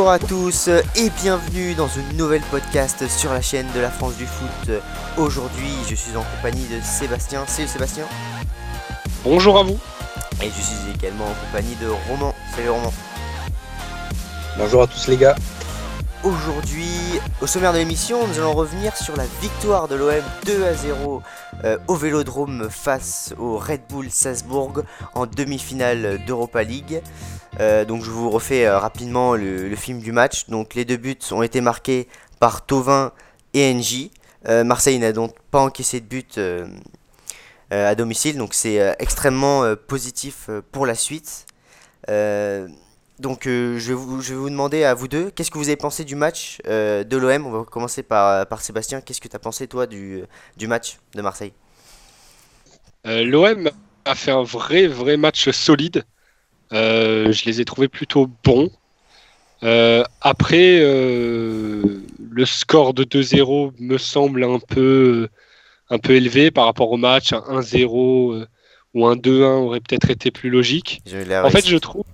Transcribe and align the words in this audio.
Bonjour 0.00 0.12
à 0.12 0.18
tous 0.18 0.68
et 0.96 1.10
bienvenue 1.22 1.74
dans 1.74 1.86
une 1.86 2.16
nouvelle 2.16 2.40
podcast 2.50 3.06
sur 3.06 3.34
la 3.34 3.42
chaîne 3.42 3.66
de 3.74 3.80
la 3.80 3.90
France 3.90 4.16
du 4.16 4.24
foot. 4.24 4.70
Aujourd'hui, 5.18 5.74
je 5.90 5.94
suis 5.94 6.16
en 6.16 6.22
compagnie 6.22 6.66
de 6.68 6.80
Sébastien. 6.82 7.44
Salut 7.46 7.68
Sébastien. 7.68 8.06
Bonjour 9.24 9.58
à 9.58 9.62
vous. 9.62 9.78
Et 10.40 10.46
je 10.46 10.62
suis 10.62 10.90
également 10.94 11.26
en 11.26 11.34
compagnie 11.46 11.76
de 11.82 11.88
Roman. 12.08 12.34
Salut 12.56 12.70
Roman. 12.70 12.94
Bonjour 14.56 14.84
à 14.84 14.86
tous 14.86 15.06
les 15.08 15.18
gars. 15.18 15.36
Aujourd'hui, 16.22 17.18
au 17.40 17.46
sommaire 17.46 17.72
de 17.72 17.78
l'émission, 17.78 18.26
nous 18.28 18.38
allons 18.38 18.52
revenir 18.52 18.94
sur 18.94 19.16
la 19.16 19.24
victoire 19.40 19.88
de 19.88 19.94
l'OM 19.94 20.22
2 20.44 20.64
à 20.64 20.74
0 20.74 21.22
euh, 21.64 21.78
au 21.88 21.94
Vélodrome 21.94 22.68
face 22.68 23.32
au 23.38 23.56
Red 23.56 23.80
Bull 23.88 24.10
Salzbourg 24.10 24.82
en 25.14 25.24
demi-finale 25.24 26.22
d'Europa 26.26 26.62
League. 26.62 27.00
Euh, 27.58 27.86
donc 27.86 28.04
je 28.04 28.10
vous 28.10 28.28
refais 28.28 28.66
euh, 28.66 28.78
rapidement 28.78 29.34
le, 29.34 29.74
film 29.76 30.00
du 30.00 30.12
match. 30.12 30.46
Donc 30.50 30.74
les 30.74 30.84
deux 30.84 30.98
buts 30.98 31.16
ont 31.30 31.42
été 31.42 31.62
marqués 31.62 32.06
par 32.38 32.66
Tovin 32.66 33.12
et 33.54 33.72
NJ. 33.72 34.10
Marseille 34.46 34.98
n'a 34.98 35.12
donc 35.12 35.34
pas 35.50 35.60
encaissé 35.60 36.00
de 36.00 36.06
but 36.06 36.38
à 37.70 37.94
domicile, 37.94 38.38
donc 38.38 38.54
c'est 38.54 38.96
extrêmement 38.98 39.74
positif 39.86 40.48
pour 40.72 40.86
la 40.86 40.94
suite. 40.94 41.46
Donc 43.20 43.46
euh, 43.46 43.78
je, 43.78 43.88
vais 43.88 43.94
vous, 43.94 44.22
je, 44.22 44.30
vais 44.30 44.40
vous, 44.40 44.48
demander 44.48 44.82
à 44.82 44.94
vous 44.94 45.06
deux, 45.06 45.30
qu'est-ce 45.30 45.50
que 45.50 45.58
vous 45.58 45.68
avez 45.68 45.76
pensé 45.76 46.04
du 46.04 46.14
match 46.14 46.58
euh, 46.66 47.04
de 47.04 47.18
l'OM 47.18 47.46
On 47.46 47.50
va 47.50 47.64
commencer 47.64 48.02
par, 48.02 48.46
par 48.46 48.62
Sébastien. 48.62 49.02
Qu'est-ce 49.02 49.20
que 49.20 49.28
tu 49.28 49.36
as 49.36 49.38
pensé 49.38 49.68
toi 49.68 49.86
du, 49.86 50.22
du 50.56 50.66
match 50.66 50.96
de 51.14 51.20
Marseille? 51.20 51.52
Euh, 53.06 53.22
L'OM 53.24 53.70
a 54.06 54.14
fait 54.14 54.30
un 54.30 54.42
vrai, 54.42 54.86
vrai 54.86 55.18
match 55.18 55.50
solide. 55.50 56.04
je 56.72 57.44
les 57.44 57.60
ai 57.60 57.64
trouvés 57.66 57.88
plutôt 57.88 58.26
bons. 58.42 58.70
après, 60.22 60.80
le 60.80 62.44
score 62.46 62.94
de 62.94 63.04
2-0 63.04 63.72
me 63.78 63.98
semble 63.98 64.44
un 64.44 64.58
peu, 64.60 65.28
un 65.90 65.98
peu 65.98 66.14
élevé 66.14 66.50
par 66.50 66.64
rapport 66.64 66.90
au 66.90 66.96
match. 66.96 67.34
Un 67.34 67.60
1-0 67.60 68.46
ou 68.94 69.06
un 69.06 69.16
2-1 69.16 69.42
aurait 69.66 69.80
peut-être 69.80 70.08
été 70.08 70.30
plus 70.30 70.48
logique. 70.48 71.02
En 71.44 71.50
fait, 71.50 71.66
je 71.66 71.76
trouve 71.76 72.04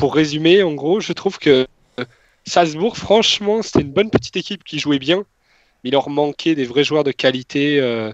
pour 0.00 0.14
résumer, 0.14 0.62
en 0.62 0.72
gros, 0.72 0.98
je 1.00 1.12
trouve 1.12 1.38
que 1.38 1.68
Salzbourg, 2.46 2.96
franchement, 2.96 3.62
c'était 3.62 3.82
une 3.82 3.92
bonne 3.92 4.10
petite 4.10 4.36
équipe 4.36 4.64
qui 4.64 4.78
jouait 4.78 4.98
bien, 4.98 5.18
mais 5.82 5.90
il 5.90 5.92
leur 5.92 6.08
manquait 6.08 6.54
des 6.54 6.64
vrais 6.64 6.84
joueurs 6.84 7.04
de 7.04 7.12
qualité. 7.12 7.78
Euh, 7.78 8.12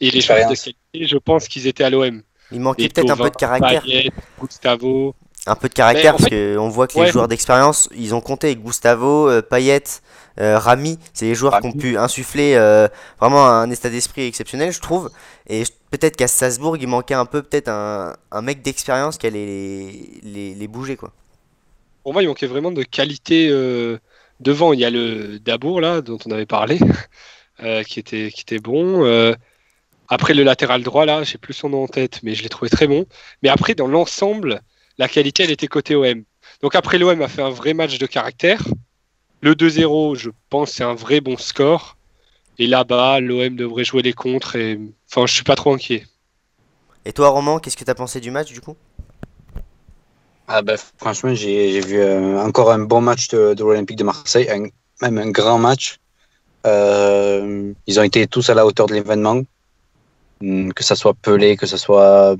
et 0.00 0.10
les 0.10 0.20
joueurs 0.20 0.50
de 0.50 0.54
qualité, 0.54 0.74
je 0.94 1.16
pense 1.16 1.48
qu'ils 1.48 1.66
étaient 1.66 1.84
à 1.84 1.90
l'OM. 1.90 2.22
Il 2.52 2.60
manquait 2.60 2.88
peut-être 2.88 3.10
un 3.10 3.16
peu 3.16 3.30
de 3.30 3.36
caractère. 3.36 3.84
Gustavo. 4.40 5.14
Un 5.46 5.54
peu 5.54 5.68
de 5.70 5.74
caractère, 5.74 6.16
parce 6.16 6.28
qu'on 6.28 6.68
voit 6.68 6.86
que 6.86 7.00
les 7.00 7.10
joueurs 7.10 7.28
d'expérience, 7.28 7.88
ils 7.96 8.14
ont 8.14 8.20
compté. 8.20 8.54
Gustavo, 8.56 9.30
euh, 9.30 9.40
Payet, 9.40 9.84
euh, 10.38 10.58
Rami, 10.58 10.98
c'est 11.14 11.24
les 11.24 11.34
joueurs 11.34 11.60
qui 11.60 11.66
ont 11.66 11.72
pu 11.72 11.96
insuffler 11.96 12.54
vraiment 13.18 13.46
un 13.46 13.70
état 13.70 13.88
d'esprit 13.88 14.26
exceptionnel, 14.26 14.72
je 14.72 14.80
trouve. 14.80 15.10
Et 15.48 15.62
peut-être 15.90 16.16
qu'à 16.16 16.28
Salzbourg, 16.28 16.76
il 16.76 16.88
manquait 16.88 17.14
un 17.14 17.24
peu 17.24 17.42
peut-être 17.42 17.68
un, 17.68 18.42
mec 18.42 18.62
d'expérience 18.62 19.16
qui 19.16 19.26
allait 19.26 19.46
les, 19.46 20.20
les, 20.22 20.54
les 20.54 20.68
bouger, 20.68 20.96
quoi 20.96 21.12
pour 22.02 22.12
moi, 22.12 22.22
il 22.22 22.28
manquait 22.28 22.46
vraiment 22.46 22.72
de 22.72 22.82
qualité 22.82 23.48
euh, 23.50 23.98
devant. 24.40 24.72
Il 24.72 24.80
y 24.80 24.84
a 24.84 24.90
le 24.90 25.38
Dabour, 25.38 25.80
là, 25.80 26.00
dont 26.00 26.18
on 26.26 26.30
avait 26.30 26.46
parlé, 26.46 26.78
euh, 27.62 27.82
qui, 27.82 28.00
était, 28.00 28.30
qui 28.30 28.42
était 28.42 28.58
bon. 28.58 29.04
Euh, 29.04 29.34
après, 30.08 30.34
le 30.34 30.42
latéral 30.42 30.82
droit, 30.82 31.04
là, 31.04 31.22
j'ai 31.22 31.38
plus 31.38 31.54
son 31.54 31.68
nom 31.68 31.84
en 31.84 31.88
tête, 31.88 32.20
mais 32.22 32.34
je 32.34 32.42
l'ai 32.42 32.48
trouvé 32.48 32.70
très 32.70 32.86
bon. 32.86 33.06
Mais 33.42 33.48
après, 33.48 33.74
dans 33.74 33.86
l'ensemble, 33.86 34.62
la 34.98 35.08
qualité, 35.08 35.44
elle 35.44 35.50
était 35.50 35.68
côté 35.68 35.94
OM. 35.94 36.24
Donc 36.62 36.74
après, 36.74 36.98
l'OM 36.98 37.20
a 37.22 37.28
fait 37.28 37.42
un 37.42 37.50
vrai 37.50 37.74
match 37.74 37.98
de 37.98 38.06
caractère. 38.06 38.62
Le 39.40 39.54
2-0, 39.54 40.16
je 40.16 40.30
pense, 40.50 40.72
c'est 40.72 40.84
un 40.84 40.94
vrai 40.94 41.20
bon 41.20 41.36
score. 41.36 41.96
Et 42.58 42.66
là-bas, 42.66 43.20
l'OM 43.20 43.56
devrait 43.56 43.84
jouer 43.84 44.02
les 44.02 44.12
contres. 44.12 44.56
Et... 44.56 44.78
Enfin, 45.10 45.26
je 45.26 45.32
suis 45.32 45.44
pas 45.44 45.56
trop 45.56 45.72
inquiet. 45.72 46.04
Et 47.04 47.12
toi, 47.12 47.30
Roman, 47.30 47.58
qu'est-ce 47.58 47.76
que 47.76 47.84
tu 47.84 47.90
as 47.90 47.94
pensé 47.94 48.20
du 48.20 48.30
match, 48.30 48.52
du 48.52 48.60
coup? 48.60 48.76
Ah 50.52 50.62
bah, 50.62 50.74
franchement, 50.98 51.32
j'ai 51.32 51.80
vu 51.80 52.00
euh, 52.00 52.36
encore 52.40 52.72
un 52.72 52.80
bon 52.80 53.00
match 53.00 53.28
de, 53.28 53.54
l'Olympique 53.56 53.96
de 53.96 54.02
Marseille, 54.02 54.48
même 55.00 55.18
un 55.18 55.30
grand 55.30 55.58
match. 55.58 55.98
Euh, 56.66 57.72
ils 57.86 58.00
ont 58.00 58.02
été 58.02 58.26
tous 58.26 58.50
à 58.50 58.54
la 58.54 58.66
hauteur 58.66 58.86
de 58.86 58.94
l'événement, 58.94 59.42
hmm, 60.40 60.70
que 60.72 60.82
ce 60.82 60.96
soit 60.96 61.14
Pelé, 61.14 61.56
que 61.56 61.66
ce 61.66 61.76
soit 61.76 62.36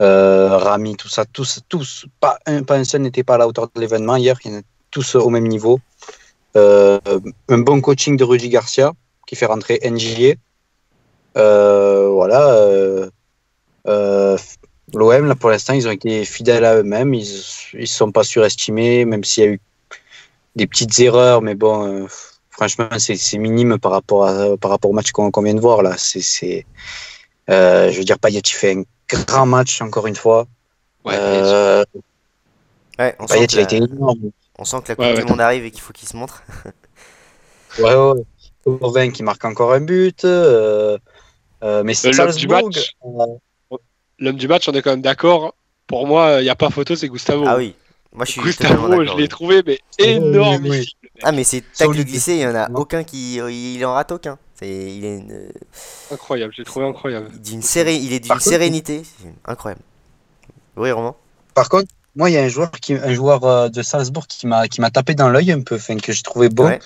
euh, 0.00 0.56
Rami, 0.58 0.94
tout 0.94 1.08
ça, 1.08 1.24
tous, 1.24 1.58
tous, 1.68 2.06
pas 2.20 2.38
un, 2.46 2.62
pas 2.62 2.76
un 2.76 2.84
seul 2.84 3.02
n'était 3.02 3.24
pas 3.24 3.34
à 3.34 3.38
la 3.38 3.48
hauteur 3.48 3.68
de 3.74 3.80
l'événement 3.80 4.14
hier, 4.14 4.38
ils 4.44 4.54
étaient 4.54 4.66
tous 4.92 5.16
au 5.16 5.28
même 5.28 5.48
niveau. 5.48 5.80
un 6.54 7.58
bon 7.58 7.80
coaching 7.80 8.16
de 8.16 8.22
Rudy 8.22 8.48
Garcia 8.48 8.92
qui 9.26 9.34
fait 9.34 9.46
rentrer 9.46 9.80
NGA. 9.82 10.34
voilà. 11.34 13.10
L'OM, 14.94 15.26
là, 15.26 15.34
pour 15.34 15.50
l'instant, 15.50 15.74
ils 15.74 15.86
ont 15.86 15.90
été 15.90 16.24
fidèles 16.24 16.64
à 16.64 16.76
eux-mêmes. 16.76 17.12
Ils 17.14 17.26
ne 17.74 17.86
sont 17.86 18.10
pas 18.10 18.24
surestimés, 18.24 19.04
même 19.04 19.24
s'il 19.24 19.44
y 19.44 19.46
a 19.46 19.50
eu 19.50 19.60
des 20.56 20.66
petites 20.66 20.98
erreurs. 21.00 21.42
Mais 21.42 21.54
bon, 21.54 21.86
euh, 21.86 22.06
franchement, 22.50 22.88
c'est 22.98 23.38
minime 23.38 23.78
par 23.78 23.92
rapport, 23.92 24.26
à, 24.26 24.56
par 24.56 24.70
rapport 24.70 24.90
au 24.90 24.94
match 24.94 25.12
qu'on 25.12 25.30
vient 25.42 25.54
de 25.54 25.60
voir. 25.60 25.82
Là. 25.82 25.94
c'est 25.98 26.66
euh, 27.50 27.90
je 27.90 27.98
veux 27.98 28.04
dire, 28.04 28.18
Payet, 28.18 28.40
il 28.40 28.52
fait 28.52 28.76
un 28.76 28.82
grand 29.08 29.46
match, 29.46 29.80
encore 29.80 30.06
une 30.06 30.16
fois. 30.16 30.46
Ouais, 31.04 31.14
euh, 31.16 31.84
on 33.18 33.26
Payet, 33.26 33.46
il 33.46 33.58
a 33.58 33.62
été 33.62 33.76
énorme. 33.76 34.30
On 34.58 34.64
sent 34.64 34.78
que 34.84 34.92
la 34.92 34.96
Coupe 34.96 35.20
du 35.20 35.30
Monde 35.30 35.40
arrive 35.40 35.64
et 35.64 35.70
qu'il 35.70 35.80
faut 35.80 35.92
qu'il 35.92 36.08
se 36.08 36.16
montre. 36.16 36.42
ouais, 37.78 37.94
ouais. 37.94 38.22
Auvin 38.64 39.10
qui 39.10 39.22
marque 39.22 39.44
encore 39.44 39.72
un 39.72 39.80
but. 39.80 40.24
mais 40.24 41.94
c'est 41.94 42.12
Salzbourg 42.12 42.70
l'homme 44.18 44.36
du 44.36 44.48
match, 44.48 44.68
on 44.68 44.72
est 44.72 44.82
quand 44.82 44.90
même 44.90 45.02
d'accord. 45.02 45.54
Pour 45.86 46.06
moi, 46.06 46.40
il 46.40 46.44
n'y 46.44 46.50
a 46.50 46.56
pas 46.56 46.70
photo, 46.70 46.94
c'est 46.94 47.08
Gustavo. 47.08 47.44
Ah 47.46 47.56
oui. 47.56 47.74
Moi, 48.12 48.24
je 48.24 48.32
suis 48.32 48.40
Gustavo, 48.40 49.04
je 49.04 49.16
l'ai 49.16 49.28
trouvé, 49.28 49.62
mais 49.66 49.78
énorme. 49.98 50.66
Ah, 51.22 51.32
mais 51.32 51.44
c'est 51.44 51.62
tacle 51.76 52.04
glissé, 52.04 52.34
il 52.34 52.38
n'y 52.38 52.46
en 52.46 52.54
a 52.54 52.70
aucun 52.70 53.04
qui. 53.04 53.36
Il 53.36 53.84
en 53.84 53.94
rate 53.94 54.12
aucun. 54.12 54.38
il 54.62 55.04
est 55.04 55.18
une... 55.18 55.48
Incroyable, 56.12 56.52
j'ai 56.56 56.64
trouvé 56.64 56.86
incroyable. 56.86 57.28
Il, 57.44 57.62
séré... 57.62 57.96
il 57.96 58.12
est 58.12 58.20
d'une 58.20 58.40
sérénité. 58.40 59.02
Incroyable. 59.44 59.82
Oui, 60.76 60.90
Romain 60.90 61.14
Par 61.54 61.68
contre, 61.68 61.88
moi, 62.16 62.30
il 62.30 62.34
y 62.34 62.36
a 62.36 62.42
un 62.42 62.48
joueur, 62.48 62.70
qui... 62.70 62.94
un 62.94 63.12
joueur 63.12 63.44
euh, 63.44 63.68
de 63.68 63.82
Salzbourg 63.82 64.26
qui 64.26 64.46
m'a 64.46 64.90
tapé 64.90 65.14
dans 65.14 65.28
l'œil 65.28 65.52
un 65.52 65.60
peu, 65.60 65.76
enfin, 65.76 65.96
que 65.96 66.12
j'ai 66.12 66.22
trouvé 66.22 66.48
bon. 66.48 66.78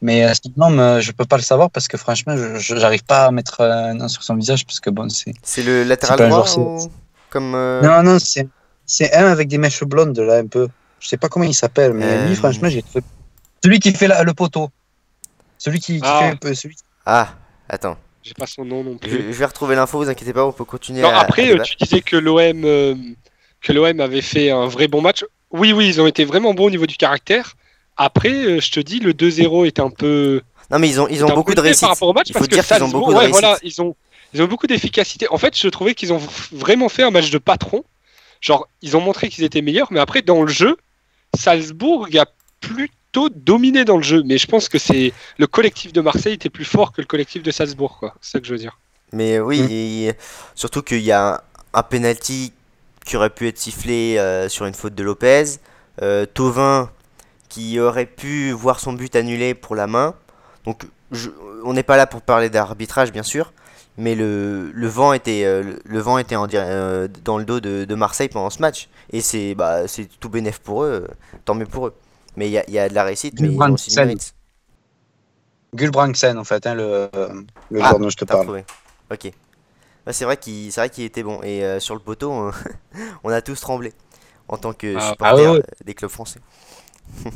Mais 0.00 0.24
euh, 0.24 0.32
sinon, 0.34 1.00
je 1.00 1.12
peux 1.12 1.24
pas 1.24 1.36
le 1.36 1.42
savoir 1.42 1.70
parce 1.70 1.88
que 1.88 1.96
franchement, 1.96 2.36
je 2.36 2.74
n'arrive 2.74 3.04
pas 3.04 3.26
à 3.26 3.30
mettre 3.30 3.60
un 3.62 3.94
nom 3.94 4.08
sur 4.08 4.22
son 4.22 4.36
visage 4.36 4.64
parce 4.64 4.80
que 4.80 4.90
bon, 4.90 5.08
c'est. 5.08 5.34
C'est 5.42 5.62
le 5.62 5.82
latéral 5.84 6.28
droit 6.28 6.46
ou... 6.56 6.90
comme. 7.30 7.54
Euh, 7.54 7.82
non, 7.82 8.02
non, 8.02 8.18
c'est 8.18 8.46
c'est 8.86 9.12
un 9.14 9.26
avec 9.26 9.48
des 9.48 9.58
mèches 9.58 9.84
blondes 9.84 10.18
là 10.18 10.36
un 10.36 10.46
peu. 10.46 10.68
Je 11.00 11.08
sais 11.08 11.16
pas 11.16 11.28
comment 11.28 11.44
il 11.44 11.54
s'appelle, 11.54 11.92
mais 11.92 12.26
lui, 12.26 12.32
euh. 12.32 12.36
franchement, 12.36 12.68
j'ai 12.68 12.82
trouvé. 12.82 13.04
Celui 13.62 13.80
qui 13.80 13.92
fait 13.92 14.08
le 14.08 14.34
poteau. 14.34 14.70
Celui 15.58 15.80
qui, 15.80 16.00
ah. 16.02 16.20
fait 16.20 16.26
un 16.26 16.36
peu. 16.36 16.54
Celui... 16.54 16.76
Ah, 17.04 17.34
attends. 17.68 17.98
J'ai 18.22 18.34
pas 18.34 18.46
son 18.46 18.64
nom 18.64 18.84
non 18.84 18.96
plus. 18.96 19.10
Je, 19.10 19.38
vais 19.38 19.44
retrouver 19.44 19.74
l'info, 19.74 19.98
vous 19.98 20.08
inquiétez 20.08 20.32
pas, 20.32 20.44
on 20.44 20.52
peut 20.52 20.64
continuer. 20.64 21.02
Non, 21.02 21.10
après, 21.10 21.58
tu 21.64 21.76
disais 21.76 22.02
que 22.02 22.16
l'OM 22.16 22.62
que 23.60 23.72
l'OM 23.72 24.00
avait 24.00 24.22
fait 24.22 24.50
un 24.50 24.66
vrai 24.66 24.88
bon 24.88 25.00
match. 25.00 25.24
Oui, 25.50 25.72
oui, 25.72 25.88
ils 25.88 26.00
ont 26.00 26.06
été 26.06 26.24
vraiment 26.24 26.54
bons 26.54 26.66
au 26.66 26.70
niveau 26.70 26.86
du 26.86 26.96
caractère. 26.96 27.56
Après, 27.98 28.30
euh, 28.30 28.60
je 28.60 28.70
te 28.70 28.80
dis, 28.80 29.00
le 29.00 29.12
2-0 29.12 29.66
est 29.66 29.80
un 29.80 29.90
peu. 29.90 30.40
Non, 30.70 30.78
mais 30.78 30.88
ils 30.88 31.00
ont, 31.00 31.08
ils 31.08 31.24
ont 31.24 31.34
beaucoup 31.34 31.54
de 31.54 31.60
réussite. 31.60 31.80
Par 31.80 31.90
rapport 31.90 32.08
au 32.08 32.12
match, 32.12 32.28
Il 32.28 32.38
faut 32.38 32.46
dire 32.46 32.64
qu'ils 32.64 32.82
ont 32.82 32.88
beaucoup 32.88 33.12
de 33.12 33.18
ouais, 33.18 33.28
voilà, 33.28 33.58
ils 33.62 33.82
ont, 33.82 33.96
ils 34.32 34.40
ont 34.40 34.46
beaucoup 34.46 34.68
d'efficacité. 34.68 35.26
En 35.30 35.38
fait, 35.38 35.58
je 35.58 35.68
trouvais 35.68 35.94
qu'ils 35.94 36.12
ont 36.12 36.20
vraiment 36.52 36.88
fait 36.88 37.02
un 37.02 37.10
match 37.10 37.30
de 37.30 37.38
patron. 37.38 37.84
Genre, 38.40 38.68
ils 38.82 38.96
ont 38.96 39.00
montré 39.00 39.28
qu'ils 39.28 39.42
étaient 39.42 39.62
meilleurs, 39.62 39.88
mais 39.90 39.98
après, 39.98 40.22
dans 40.22 40.42
le 40.42 40.48
jeu, 40.48 40.76
Salzbourg 41.36 42.06
a 42.16 42.26
plutôt 42.60 43.28
dominé 43.30 43.84
dans 43.84 43.96
le 43.96 44.04
jeu. 44.04 44.22
Mais 44.24 44.38
je 44.38 44.46
pense 44.46 44.68
que 44.68 44.78
c'est 44.78 45.12
le 45.38 45.46
collectif 45.48 45.92
de 45.92 46.00
Marseille 46.00 46.34
était 46.34 46.50
plus 46.50 46.64
fort 46.64 46.92
que 46.92 47.00
le 47.00 47.06
collectif 47.06 47.42
de 47.42 47.50
Salzbourg, 47.50 47.98
quoi. 47.98 48.14
C'est 48.20 48.32
ça 48.32 48.40
que 48.40 48.46
je 48.46 48.52
veux 48.52 48.60
dire. 48.60 48.78
Mais 49.12 49.40
oui, 49.40 50.08
mm. 50.08 50.12
surtout 50.54 50.82
qu'il 50.82 51.00
y 51.00 51.10
a 51.10 51.42
un, 51.74 51.82
penalty 51.82 52.52
qui 53.04 53.16
aurait 53.16 53.30
pu 53.30 53.48
être 53.48 53.58
sifflé 53.58 54.18
euh, 54.18 54.48
sur 54.48 54.66
une 54.66 54.74
faute 54.74 54.94
de 54.94 55.02
Lopez. 55.02 55.56
Euh, 56.00 56.26
Tovin 56.26 56.90
qui 57.48 57.80
aurait 57.80 58.06
pu 58.06 58.50
voir 58.52 58.80
son 58.80 58.92
but 58.92 59.14
annulé 59.16 59.54
pour 59.54 59.76
la 59.76 59.86
main. 59.86 60.14
Donc 60.64 60.86
on 61.64 61.72
n'est 61.72 61.82
pas 61.82 61.96
là 61.96 62.06
pour 62.06 62.22
parler 62.22 62.50
d'arbitrage 62.50 63.12
bien 63.12 63.22
sûr, 63.22 63.52
mais 63.96 64.14
le, 64.14 64.70
le 64.72 64.86
vent 64.86 65.12
était, 65.12 65.44
euh, 65.44 65.76
le, 65.84 65.98
vent 65.98 66.18
était 66.18 66.36
en, 66.36 66.46
euh, 66.52 67.08
dans 67.24 67.36
le 67.36 67.44
dos 67.44 67.60
de, 67.60 67.84
de, 67.84 67.94
Marseille 67.94 68.28
pendant 68.28 68.50
ce 68.50 68.60
match. 68.60 68.88
Et 69.10 69.20
c'est 69.20 69.54
bah, 69.54 69.82
tout 70.20 70.28
bénéf 70.28 70.60
pour 70.60 70.84
eux, 70.84 71.08
euh, 71.08 71.14
tant 71.44 71.54
mieux 71.54 71.66
pour 71.66 71.88
eux. 71.88 71.94
Mais 72.36 72.48
il 72.48 72.52
y 72.52 72.58
a, 72.58 72.70
y 72.70 72.78
a, 72.78 72.88
de 72.88 72.94
la 72.94 73.04
réussite, 73.04 73.40
mais 73.40 73.48
ils 73.48 73.60
ont 73.60 73.72
aussi 73.72 73.90
Gulbranksen 75.74 76.38
en 76.38 76.44
fait, 76.44 76.66
hein, 76.66 76.74
le, 76.74 77.10
le 77.70 77.82
ah, 77.82 77.88
joueur 77.88 77.98
dont 77.98 78.08
je 78.08 78.16
te 78.16 78.24
parle. 78.24 78.64
Ok. 79.10 79.32
Bah, 80.06 80.12
c'est 80.12 80.24
vrai 80.24 80.36
qu'il 80.36 80.72
qu'il 80.90 81.04
était 81.04 81.22
bon. 81.22 81.42
Et 81.42 81.80
sur 81.80 81.94
le 81.94 82.00
poteau, 82.00 82.50
on, 83.24 83.30
a 83.30 83.42
tous 83.42 83.60
tremblé 83.60 83.92
en 84.46 84.56
tant 84.56 84.72
que 84.72 84.96
ah, 84.96 85.10
supporters 85.10 85.56
ah 85.56 85.84
des 85.84 85.94
clubs 85.94 86.10
français. 86.10 86.40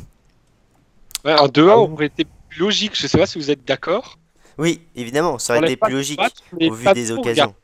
Ouais, 1.25 1.31
un 1.31 1.45
2-1 1.45 1.69
aurait 1.89 2.07
été 2.07 2.25
plus 2.49 2.59
logique. 2.59 2.91
Je 2.95 3.07
sais 3.07 3.17
pas 3.17 3.25
si 3.25 3.37
vous 3.37 3.49
êtes 3.49 3.63
d'accord. 3.65 4.19
Oui, 4.57 4.81
évidemment, 4.95 5.39
ça 5.39 5.57
aurait 5.57 5.65
été 5.67 5.77
plus 5.77 5.93
logique 5.93 6.19
au 6.59 6.73
vu 6.73 6.93
des 6.93 7.07
trop 7.07 7.19
occasions. 7.19 7.55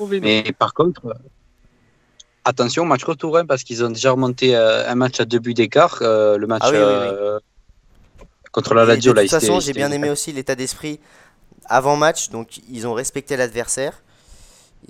Mais 0.00 0.52
par 0.58 0.74
contre, 0.74 1.06
euh, 1.06 1.14
attention, 2.44 2.84
match 2.84 3.04
retour, 3.04 3.38
hein, 3.38 3.46
parce 3.46 3.62
qu'ils 3.62 3.84
ont 3.84 3.90
déjà 3.90 4.10
remonté 4.10 4.56
euh, 4.56 4.90
un 4.90 4.94
match 4.96 5.20
à 5.20 5.24
deux 5.24 5.38
buts 5.38 5.54
d'écart. 5.54 5.98
euh, 6.02 6.36
le 6.36 6.46
match 6.46 6.62
Ah 6.64 6.70
oui, 6.70 6.78
oui, 6.78 7.16
oui. 8.20 8.26
contre 8.52 8.74
la 8.74 8.84
Lazio. 8.84 9.12
de 9.12 9.20
toute 9.20 9.30
façon, 9.30 9.60
j'ai 9.60 9.72
bien 9.72 9.90
aimé 9.92 10.10
aussi 10.10 10.32
l'état 10.32 10.54
d'esprit 10.54 11.00
avant 11.66 11.96
match. 11.96 12.30
Donc, 12.30 12.58
ils 12.68 12.86
ont 12.86 12.92
respecté 12.92 13.36
l'adversaire. 13.36 14.02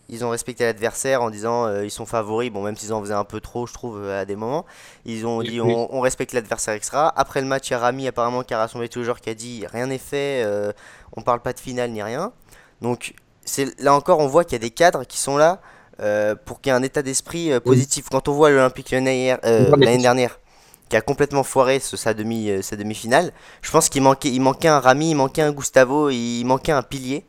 Ils 0.09 0.25
ont 0.25 0.31
respecté 0.31 0.65
l'adversaire 0.65 1.23
en 1.23 1.31
disant 1.31 1.67
euh, 1.67 1.85
ils 1.85 1.91
sont 1.91 2.07
favoris. 2.07 2.51
Bon, 2.51 2.63
même 2.63 2.77
s'ils 2.77 2.93
en 2.93 3.01
faisaient 3.01 3.15
un 3.15 3.25
peu 3.25 3.41
trop, 3.41 3.67
je 3.67 3.73
trouve, 3.73 3.99
euh, 4.03 4.21
à 4.23 4.25
des 4.25 4.37
moments. 4.37 4.65
Ils 5.05 5.27
ont 5.27 5.39
Oui, 5.39 5.49
dit 5.49 5.61
oui. 5.61 5.73
on, 5.75 5.97
on 5.97 6.01
respecte 6.01 6.33
l'adversaire, 6.33 6.75
etc. 6.75 6.91
Après 7.17 7.41
le 7.41 7.47
match, 7.47 7.69
il 7.69 7.73
y 7.73 7.75
a 7.75 7.79
Rami 7.79 8.07
apparemment 8.09 8.43
qui 8.43 8.55
a 8.55 8.59
rassemblé 8.59 8.89
tous 8.89 8.99
les 9.01 9.05
joueurs 9.07 9.21
qui 9.21 9.31
a 9.31 9.35
dit 9.35 9.65
rien 9.73 9.87
n'est 9.87 9.99
fait, 9.99 10.43
euh, 10.45 10.73
on 11.17 11.23
parle 11.23 11.41
pas 11.41 11.53
de 11.53 11.61
finale 11.61 11.91
ni 11.91 12.03
rien. 12.03 12.33
Donc, 12.83 13.15
c'est 13.45 13.79
là 13.81 13.95
encore, 13.95 14.19
on 14.21 14.27
voit 14.27 14.45
qu'il 14.45 14.53
y 14.55 14.57
a 14.57 14.59
des 14.61 14.71
cadres 14.71 15.05
qui 15.05 15.19
sont 15.19 15.37
là 15.37 15.61
euh, 16.01 16.35
pour 16.45 16.61
qu'il 16.61 16.71
y 16.71 16.75
ait 16.75 16.79
un 16.79 16.83
état 16.83 17.03
d'esprit 17.03 17.59
positif. 17.61 18.07
Quand 18.11 18.29
on 18.29 18.33
voit 18.33 18.51
l'Olympique 18.51 18.91
l'année 18.91 19.37
dernière 19.99 20.39
qui 20.91 20.97
a 20.97 21.01
complètement 21.01 21.45
foiré 21.45 21.81
ce- 21.81 21.97
sa 21.97 22.13
demi 22.13 22.63
sa 22.63 22.77
demi-finale. 22.77 23.33
Je 23.63 23.71
pense 23.71 23.89
qu'il 23.89 24.03
manquait 24.03 24.29
il 24.31 24.41
manquait 24.41 24.69
un 24.69 24.81
Rami, 24.81 25.11
il 25.11 25.15
manquait 25.15 25.41
un 25.43 25.53
Gustavo, 25.53 26.11
il 26.11 26.45
manquait 26.45 26.73
un 26.73 26.83
pilier. 26.83 27.25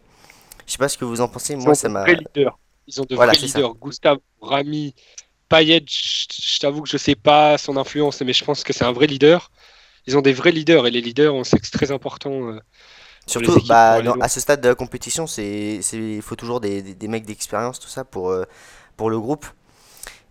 Je 0.65 0.71
sais 0.71 0.77
pas 0.77 0.89
ce 0.89 0.97
que 0.97 1.06
vous 1.06 1.21
en 1.21 1.27
pensez. 1.27 1.56
Moi 1.56 1.75
ça 1.75 1.89
m'a 1.89 2.06
leaders. 2.06 2.59
Ils 2.88 3.01
ont 3.01 3.06
de 3.06 3.15
Voilà, 3.15 3.33
vrais 3.33 3.38
c'est 3.39 3.47
ça. 3.47 3.59
leaders. 3.59 3.75
Gustave, 3.75 4.19
Rami, 4.41 4.94
Payet, 5.50 5.83
je 5.88 6.59
t'avoue 6.59 6.83
que 6.83 6.89
je 6.89 6.97
sais 6.97 7.15
pas 7.15 7.57
son 7.57 7.77
influence, 7.77 8.21
mais 8.21 8.33
je 8.33 8.45
pense 8.45 8.63
que 8.63 8.73
c'est 8.73 8.85
un 8.85 8.91
vrai 8.94 9.07
leader. 9.07 9.51
Ils 10.07 10.17
ont 10.17 10.21
des 10.21 10.33
vrais 10.33 10.51
leaders 10.51 10.88
et 10.88 10.91
les 10.91 11.01
leaders, 11.01 11.33
on 11.35 11.44
sait 11.44 11.59
que 11.59 11.65
c'est 11.67 11.77
très 11.77 11.91
important. 11.91 12.50
euh. 12.51 12.59
surtout 13.27 13.59
bah, 13.67 14.01
à 14.19 14.29
ce 14.29 14.39
stade 14.39 14.62
de 14.62 14.69
la 14.69 14.75
compétition, 14.75 15.25
il 15.38 16.21
faut 16.21 16.35
toujours 16.35 16.59
des, 16.59 16.81
des- 16.81 16.95
des 16.95 17.07
mecs 17.07 17.25
d'expérience 17.25 17.79
tout 17.79 17.88
ça 17.88 18.03
pour 18.06 18.29
euh, 18.29 18.45
pour 18.97 19.09
le 19.09 19.19
groupe. 19.19 19.45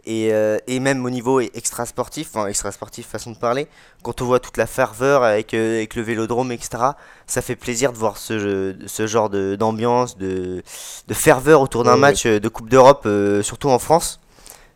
Et, 0.07 0.33
euh, 0.33 0.59
et 0.67 0.81
même 0.81 1.05
au 1.07 1.11
niveau 1.11 1.41
extra 1.41 1.87
sportif, 1.87 2.29
enfin 2.35 2.47
extra 2.47 2.73
sportif 2.73 3.07
façon 3.07 3.31
de 3.33 3.39
parler, 3.39 3.69
quand 4.03 4.21
on 4.23 4.27
voit 4.27 4.41
toute 4.41 4.57
la 4.59 4.67
ferveur 4.67 5.23
avec, 5.23 5.55
euh, 5.55 5.77
avec 5.79 5.95
le 5.95 6.03
vélodrome, 6.03 6.53
etc., 6.53 6.97
ça 7.27 7.41
fait 7.43 7.57
plaisir 7.57 7.93
de 7.93 7.99
voir 7.99 8.19
ce, 8.19 8.39
jeu- 8.39 8.79
ce 8.87 9.07
genre 9.07 9.31
d'ambiance, 9.31 10.19
de, 10.19 10.63
de 11.09 11.15
ferveur 11.15 11.61
autour 11.63 11.85
d'un 11.85 11.97
match 11.97 12.27
euh, 12.27 12.39
de 12.41 12.49
Coupe 12.49 12.69
d'Europe, 12.69 13.05
euh, 13.07 13.43
surtout 13.43 13.71
en 13.71 13.79
France. 13.79 14.21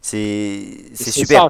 C'est 0.01 1.13
super. 1.13 1.49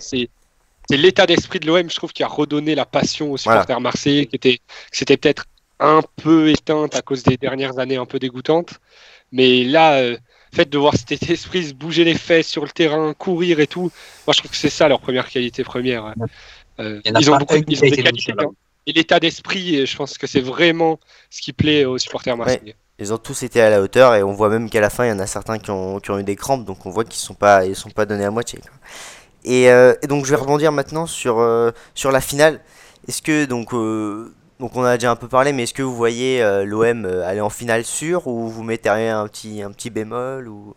c'est 0.88 0.96
l'état 0.96 1.26
d'esprit 1.26 1.60
de 1.60 1.66
l'OM, 1.66 1.88
je 1.90 1.96
trouve, 1.96 2.12
qui 2.12 2.22
a 2.22 2.28
redonné 2.28 2.74
la 2.74 2.86
passion 2.86 3.32
aux 3.32 3.36
supporters 3.36 3.80
marseillais, 3.80 4.26
qui 4.26 4.36
était, 4.36 4.56
qui 4.58 4.98
s'était 4.98 5.16
peut-être 5.16 5.44
un 5.80 6.02
peu 6.16 6.48
éteinte 6.50 6.94
à 6.96 7.02
cause 7.02 7.22
des 7.22 7.36
dernières 7.36 7.78
années 7.78 7.96
un 7.96 8.06
peu 8.06 8.18
dégoûtantes. 8.18 8.74
Mais 9.32 9.64
là, 9.64 10.02
fait 10.52 10.68
de 10.68 10.78
voir 10.78 10.94
cet 10.96 11.28
esprit 11.30 11.68
se 11.68 11.74
bouger 11.74 12.04
les 12.04 12.14
fesses 12.14 12.48
sur 12.48 12.64
le 12.64 12.70
terrain, 12.70 13.14
courir 13.14 13.60
et 13.60 13.66
tout, 13.66 13.90
moi 14.26 14.34
je 14.34 14.38
trouve 14.38 14.50
que 14.50 14.56
c'est 14.56 14.70
ça 14.70 14.88
leur 14.88 15.00
première 15.00 15.28
qualité 15.28 15.64
première. 15.64 16.14
Euh, 16.80 17.00
Il 17.04 17.12
en 17.12 17.14
a 17.16 17.20
ils 17.20 17.30
ont, 17.30 17.36
beaucoup, 17.36 17.56
ils 17.66 17.78
ont 17.78 17.88
des 17.88 18.02
qualités. 18.02 18.32
hein. 18.38 18.50
Et 18.86 18.92
l'état 18.92 19.20
d'esprit, 19.20 19.84
je 19.86 19.96
pense 19.96 20.16
que 20.16 20.26
c'est 20.26 20.40
vraiment 20.40 20.98
ce 21.30 21.42
qui 21.42 21.52
plaît 21.52 21.84
aux 21.84 21.98
supporters 21.98 22.36
marseillais. 22.36 22.74
Ils 22.98 23.12
ont 23.12 23.18
tous 23.18 23.42
été 23.42 23.60
à 23.60 23.70
la 23.70 23.80
hauteur 23.82 24.14
et 24.14 24.22
on 24.22 24.32
voit 24.32 24.48
même 24.48 24.68
qu'à 24.70 24.80
la 24.80 24.90
fin, 24.90 25.04
il 25.04 25.08
y 25.10 25.12
en 25.12 25.18
a 25.18 25.26
certains 25.26 25.58
qui 25.58 25.70
ont, 25.70 26.00
qui 26.00 26.10
ont 26.10 26.18
eu 26.18 26.24
des 26.24 26.36
crampes, 26.36 26.64
donc 26.64 26.84
on 26.86 26.90
voit 26.90 27.04
qu'ils 27.04 27.20
sont 27.20 27.34
pas, 27.34 27.64
ils 27.66 27.76
sont 27.76 27.90
pas 27.90 28.06
donnés 28.06 28.24
à 28.24 28.30
moitié. 28.30 28.60
quoi. 28.60 28.70
Et, 29.44 29.70
euh, 29.70 29.94
et 30.02 30.06
donc 30.08 30.24
je 30.24 30.30
vais 30.30 30.36
rebondir 30.36 30.72
maintenant 30.72 31.06
sur, 31.06 31.38
euh, 31.38 31.70
sur 31.94 32.10
la 32.10 32.20
finale. 32.20 32.60
Est-ce 33.06 33.22
que 33.22 33.44
donc, 33.44 33.72
euh, 33.72 34.34
donc 34.60 34.76
on 34.76 34.82
a 34.82 34.96
déjà 34.96 35.10
un 35.10 35.16
peu 35.16 35.28
parlé, 35.28 35.52
mais 35.52 35.64
est-ce 35.64 35.74
que 35.74 35.82
vous 35.82 35.94
voyez 35.94 36.42
euh, 36.42 36.64
l'OM 36.64 37.04
euh, 37.04 37.26
aller 37.26 37.40
en 37.40 37.50
finale 37.50 37.84
sûre 37.84 38.26
ou 38.26 38.48
vous 38.48 38.62
metteriez 38.62 39.08
un 39.08 39.26
petit, 39.28 39.62
un 39.62 39.70
petit 39.70 39.90
bémol 39.90 40.48
ou 40.48 40.74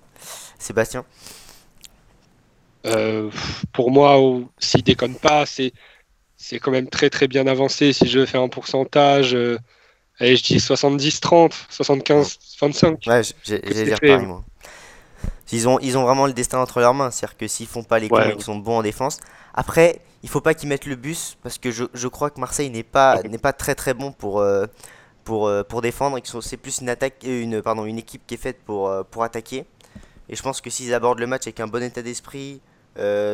Sébastien? 0.59 1.05
Euh, 2.85 3.29
pour 3.73 3.91
moi, 3.91 4.17
s'il 4.59 4.83
déconne 4.83 5.15
pas, 5.15 5.45
c'est 5.45 5.73
c'est 6.37 6.59
quand 6.59 6.71
même 6.71 6.89
très 6.89 7.09
très 7.09 7.27
bien 7.27 7.45
avancé. 7.45 7.93
Si 7.93 8.07
je 8.07 8.25
fais 8.25 8.39
un 8.39 8.47
pourcentage, 8.49 9.35
euh, 9.35 9.59
allez, 10.19 10.35
je 10.35 10.43
dis 10.43 10.59
70-30, 10.59 11.53
75-25. 11.69 13.07
Ouais, 13.07 13.21
j'ai- 13.43 13.59
dire 13.85 13.99
pareil 13.99 14.25
moi. 14.25 14.43
Ils 15.51 15.67
ont, 15.67 15.79
ils 15.79 15.97
ont 15.97 16.03
vraiment 16.03 16.27
le 16.27 16.33
destin 16.33 16.59
entre 16.59 16.79
leurs 16.79 16.93
mains, 16.93 17.11
c'est-à-dire 17.11 17.37
que 17.37 17.47
s'ils 17.47 17.67
font 17.67 17.83
pas 17.83 17.99
les 17.99 18.07
Ouais, 18.09 18.29
cons 18.29 18.35
qu'ils 18.35 18.43
sont 18.43 18.55
bons 18.55 18.77
en 18.77 18.81
défense. 18.81 19.19
Après, 19.53 20.01
il 20.23 20.29
faut 20.29 20.41
pas 20.41 20.53
qu'ils 20.53 20.69
mettent 20.69 20.85
le 20.85 20.95
bus 20.95 21.37
parce 21.43 21.57
que 21.57 21.71
je, 21.71 21.85
je 21.93 22.07
crois 22.07 22.29
que 22.29 22.39
Marseille 22.39 22.69
n'est 22.69 22.83
pas, 22.83 23.21
n'est 23.23 23.37
pas 23.37 23.53
très 23.53 23.75
très 23.75 23.93
bon 23.93 24.11
pour, 24.11 24.39
euh, 24.39 24.65
pour, 25.23 25.47
euh, 25.47 25.63
pour 25.63 25.81
défendre 25.81 26.17
c'est 26.41 26.57
plus 26.57 26.79
une, 26.81 26.89
attaque, 26.89 27.23
euh, 27.25 27.41
une, 27.41 27.61
pardon, 27.61 27.85
une 27.85 27.97
équipe 27.97 28.25
qui 28.25 28.35
est 28.35 28.37
faite 28.37 28.59
pour, 28.65 28.89
euh, 28.89 29.03
pour 29.03 29.23
attaquer. 29.23 29.65
Et 30.29 30.35
je 30.35 30.41
pense 30.41 30.61
que 30.61 30.69
s'ils 30.69 30.93
abordent 30.93 31.19
le 31.19 31.27
match 31.27 31.43
avec 31.43 31.59
un 31.59 31.67
bon 31.67 31.83
état 31.83 32.01
d'esprit, 32.01 32.61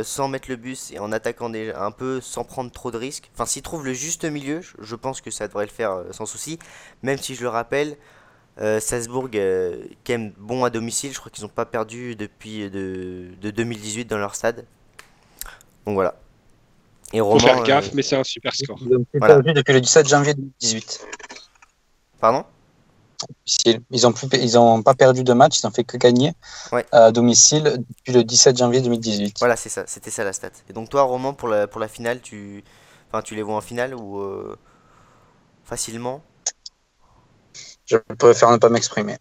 sans 0.03 0.27
mettre 0.27 0.49
le 0.49 0.55
bus 0.55 0.91
et 0.91 0.99
en 0.99 1.11
attaquant 1.11 1.49
déjà 1.49 1.83
un 1.83 1.91
peu 1.91 2.21
sans 2.21 2.43
prendre 2.43 2.71
trop 2.71 2.91
de 2.91 2.97
risques, 2.97 3.29
enfin 3.33 3.45
s'ils 3.45 3.63
trouvent 3.63 3.85
le 3.85 3.93
juste 3.93 4.23
milieu, 4.25 4.61
je, 4.61 4.73
je 4.79 4.95
pense 4.95 5.19
que 5.19 5.31
ça 5.31 5.47
devrait 5.47 5.65
le 5.65 5.71
faire 5.71 6.03
sans 6.11 6.25
souci. 6.25 6.59
Même 7.03 7.17
si 7.17 7.35
je 7.35 7.41
le 7.41 7.49
rappelle, 7.49 7.97
euh, 8.59 8.79
Salzbourg, 8.79 9.29
euh, 9.35 9.83
quand 10.05 10.13
même 10.13 10.33
bon 10.37 10.63
à 10.63 10.69
domicile, 10.69 11.13
je 11.13 11.19
crois 11.19 11.31
qu'ils 11.31 11.43
n'ont 11.43 11.49
pas 11.49 11.65
perdu 11.65 12.15
depuis 12.15 12.63
euh, 12.63 12.69
de, 12.69 13.35
de 13.41 13.51
2018 13.51 14.05
dans 14.05 14.17
leur 14.17 14.35
stade. 14.35 14.65
Donc 15.85 15.95
voilà. 15.95 16.15
Et 17.13 17.19
Faut 17.19 17.25
Roman, 17.25 17.39
faire 17.39 17.59
euh, 17.59 17.63
gaffe, 17.63 17.93
mais 17.93 18.01
c'est 18.01 18.17
un 18.17 18.23
super 18.23 18.53
score. 18.53 18.77
Ils 18.81 18.95
ont 18.95 19.03
plus 19.03 19.19
Voilà. 19.19 19.35
perdu 19.35 19.53
depuis 19.53 19.73
le 19.73 19.81
17 19.81 20.07
janvier 20.09 20.33
2018. 20.33 21.05
pardon? 22.19 22.43
Ils 23.65 23.79
ils 23.89 24.05
ont 24.05 24.11
plus, 24.11 24.27
ils 24.33 24.59
ont 24.59 24.83
pas 24.83 24.93
perdu 24.93 25.23
de 25.23 25.33
match, 25.33 25.59
ils 25.59 25.65
ont 25.67 25.71
fait 25.71 25.83
que 25.83 25.97
gagner 25.97 26.33
Ouais. 26.71 26.85
à 26.91 27.11
domicile 27.11 27.63
depuis 27.89 28.13
le 28.13 28.23
17 28.23 28.57
janvier 28.57 28.81
2018. 28.81 29.37
Voilà, 29.39 29.55
c'est 29.55 29.69
ça, 29.69 29.85
c'était 29.87 30.11
ça 30.11 30.23
la 30.23 30.33
stat. 30.33 30.51
Et 30.69 30.73
donc 30.73 30.89
toi, 30.89 31.03
Roman, 31.03 31.33
pour 31.33 31.47
la, 31.47 31.65
pour 31.67 31.79
la 31.79 31.87
finale, 31.87 32.21
tu, 32.21 32.63
enfin, 33.09 33.21
tu 33.23 33.33
les 33.35 33.41
vois 33.41 33.55
en 33.55 33.61
finale 33.61 33.95
ou 33.95 34.19
euh, 34.19 34.55
facilement? 35.63 36.23
Je 37.87 37.97
préfère 38.17 38.51
ne 38.51 38.57
pas 38.57 38.69
m'exprimer. 38.69 39.17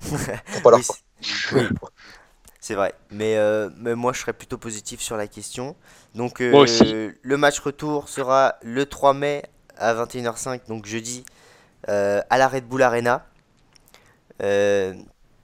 Pour 0.00 0.62
pas 0.62 0.70
leur 0.70 0.80
Oui, 0.80 0.84
c'est- 1.22 1.54
oui, 1.54 2.74
vrai. 2.76 2.94
Mais, 3.10 3.36
euh, 3.36 3.70
mais 3.78 3.94
moi, 3.94 4.12
je 4.12 4.20
serais 4.20 4.32
plutôt 4.32 4.58
positif 4.58 5.00
sur 5.00 5.16
la 5.16 5.26
question. 5.26 5.76
Donc, 6.14 6.40
euh, 6.40 6.50
Moi 6.50 6.60
aussi. 6.62 6.82
le 7.22 7.36
match 7.36 7.60
retour 7.60 8.08
sera 8.08 8.56
le 8.62 8.84
3 8.86 9.14
mai 9.14 9.44
à 9.78 9.94
21h05, 9.94 10.66
donc 10.68 10.86
jeudi, 10.86 11.24
euh, 11.88 12.20
à 12.30 12.38
la 12.38 12.48
Red 12.48 12.66
Bull 12.66 12.82
Arena. 12.82 13.24
Euh, 14.42 14.94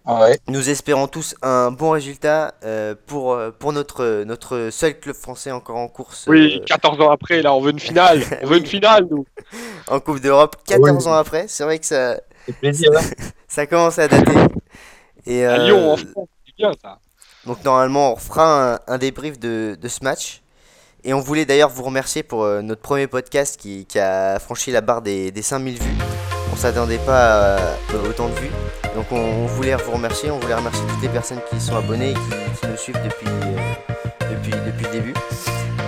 Ouais. 0.06 0.38
nous 0.48 0.70
espérons 0.70 1.06
tous 1.06 1.34
un 1.42 1.70
bon 1.70 1.90
résultat 1.90 2.54
euh, 2.64 2.94
pour, 3.06 3.38
pour 3.58 3.72
notre, 3.72 4.24
notre 4.24 4.70
seul 4.70 4.98
club 4.98 5.14
français 5.14 5.52
encore 5.52 5.76
en 5.76 5.88
course 5.88 6.24
Oui, 6.26 6.58
euh, 6.60 6.64
14 6.64 7.00
ans 7.02 7.10
après, 7.10 7.42
là, 7.42 7.52
on 7.54 7.60
veut 7.60 7.70
une 7.70 7.78
finale. 7.78 8.22
On 8.42 8.46
veut 8.46 8.56
une 8.58 8.66
finale, 8.66 9.06
nous. 9.10 9.26
en 9.86 10.00
Coupe 10.00 10.20
d'Europe. 10.20 10.56
14 10.66 11.04
Oui. 11.06 11.12
ans 11.12 11.14
après, 11.14 11.46
c'est 11.48 11.64
vrai 11.64 11.78
que 11.78 11.86
ça, 11.86 12.18
plaisir. 12.60 12.90
hein. 12.96 13.02
ça 13.48 13.66
commence 13.66 13.98
à 13.98 14.08
dater. 14.08 14.32
Et, 15.26 15.44
À 15.44 15.52
euh, 15.52 15.66
Lyon, 15.66 15.92
en 15.92 15.96
France, 15.96 16.28
c'est 16.46 16.56
bien 16.56 16.72
ça. 16.82 16.98
Donc 17.46 17.64
normalement 17.64 18.12
on 18.14 18.16
fera 18.16 18.74
un, 18.74 18.78
un 18.86 18.98
débrief 18.98 19.38
de, 19.38 19.76
de 19.80 19.88
ce 19.88 20.02
match. 20.04 20.42
Et 21.02 21.14
on 21.14 21.20
voulait 21.20 21.46
d'ailleurs 21.46 21.70
vous 21.70 21.82
remercier 21.82 22.22
pour 22.22 22.44
euh, 22.44 22.60
notre 22.60 22.82
premier 22.82 23.06
podcast 23.06 23.58
qui, 23.58 23.86
qui 23.86 23.98
a 23.98 24.38
franchi 24.38 24.70
la 24.70 24.82
barre 24.82 25.00
des, 25.00 25.30
des 25.30 25.40
5000 25.42 25.78
vues. 25.82 25.96
On 26.52 26.56
s'attendait 26.56 26.98
pas 26.98 27.56
à 27.56 27.58
autant 28.06 28.28
de 28.28 28.34
vues. 28.34 28.50
Donc 28.94 29.06
on, 29.10 29.16
on 29.16 29.46
voulait 29.46 29.74
vous 29.76 29.92
remercier, 29.92 30.30
on 30.30 30.38
voulait 30.38 30.54
remercier 30.54 30.84
toutes 30.88 31.00
les 31.02 31.08
personnes 31.08 31.40
qui 31.48 31.58
sont 31.60 31.76
abonnées 31.76 32.10
et 32.10 32.14
qui, 32.14 32.60
qui 32.60 32.66
nous 32.66 32.76
suivent 32.76 33.00
depuis, 33.02 33.28
euh, 33.28 33.56
depuis, 34.30 34.50
depuis 34.50 34.84
le 34.84 34.90
début. 34.90 35.14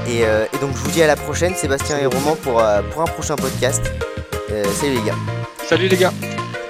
Et, 0.09 0.25
euh, 0.25 0.47
et 0.53 0.59
donc 0.59 0.71
je 0.73 0.79
vous 0.79 0.91
dis 0.91 1.03
à 1.03 1.07
la 1.07 1.17
prochaine, 1.17 1.55
Sébastien 1.57 1.99
et 1.99 2.07
Roman, 2.07 2.35
pour, 2.37 2.61
euh, 2.61 2.81
pour 2.93 3.03
un 3.03 3.07
prochain 3.07 3.37
podcast. 3.37 3.83
Euh, 4.51 4.65
salut 4.81 4.95
les 4.95 5.03
gars. 5.03 5.17
Salut 5.67 5.89
les 5.89 5.97
gars. 5.97 6.13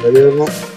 Salut, 0.03 0.35
Laurent. 0.35 0.72